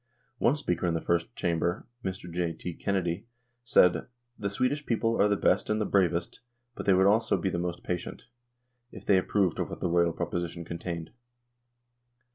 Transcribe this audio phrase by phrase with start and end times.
[0.39, 2.27] One speaker in the First Chamber, Mr.
[2.33, 2.53] J.
[2.53, 2.73] T.
[2.73, 3.27] Kennedy,
[3.63, 4.07] said:"
[4.39, 6.39] The Swedish people are the best and the bravest,
[6.73, 8.25] but they would also be the most patient,
[8.91, 11.11] if they approved of what the Royal proposition contained.